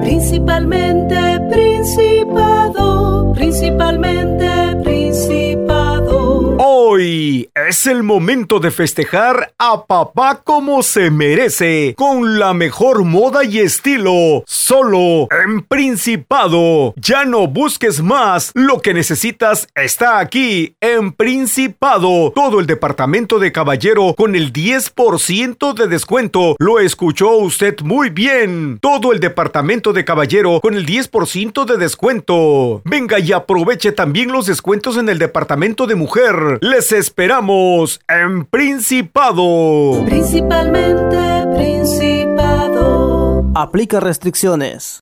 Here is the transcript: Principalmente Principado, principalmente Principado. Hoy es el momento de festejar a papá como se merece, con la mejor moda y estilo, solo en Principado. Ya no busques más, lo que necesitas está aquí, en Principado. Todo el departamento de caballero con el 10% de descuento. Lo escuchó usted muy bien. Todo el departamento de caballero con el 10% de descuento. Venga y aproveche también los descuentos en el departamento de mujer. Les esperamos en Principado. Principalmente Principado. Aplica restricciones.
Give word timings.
Principalmente 0.00 1.16
Principado, 1.50 3.32
principalmente 3.34 4.46
Principado. 4.82 6.56
Hoy 6.58 7.48
es 7.68 7.86
el 7.86 8.02
momento 8.02 8.60
de 8.60 8.70
festejar 8.70 9.52
a 9.58 9.84
papá 9.84 10.40
como 10.42 10.82
se 10.82 11.10
merece, 11.10 11.94
con 11.98 12.38
la 12.38 12.54
mejor 12.54 13.04
moda 13.04 13.44
y 13.44 13.58
estilo, 13.58 14.42
solo 14.46 15.28
en 15.44 15.60
Principado. 15.60 16.94
Ya 16.96 17.26
no 17.26 17.46
busques 17.46 18.00
más, 18.00 18.52
lo 18.54 18.80
que 18.80 18.94
necesitas 18.94 19.68
está 19.74 20.18
aquí, 20.18 20.76
en 20.80 21.12
Principado. 21.12 22.32
Todo 22.34 22.58
el 22.58 22.66
departamento 22.66 23.38
de 23.38 23.52
caballero 23.52 24.14
con 24.16 24.34
el 24.34 24.50
10% 24.50 25.74
de 25.74 25.88
descuento. 25.88 26.56
Lo 26.58 26.78
escuchó 26.78 27.32
usted 27.32 27.80
muy 27.82 28.08
bien. 28.08 28.78
Todo 28.80 29.12
el 29.12 29.20
departamento 29.20 29.92
de 29.92 30.06
caballero 30.06 30.60
con 30.62 30.72
el 30.72 30.86
10% 30.86 31.66
de 31.66 31.76
descuento. 31.76 32.80
Venga 32.86 33.18
y 33.18 33.32
aproveche 33.32 33.92
también 33.92 34.32
los 34.32 34.46
descuentos 34.46 34.96
en 34.96 35.10
el 35.10 35.18
departamento 35.18 35.86
de 35.86 35.96
mujer. 35.96 36.58
Les 36.62 36.92
esperamos 36.92 37.57
en 38.08 38.44
Principado. 38.44 40.04
Principalmente 40.04 41.16
Principado. 41.56 43.44
Aplica 43.54 44.00
restricciones. 44.00 44.96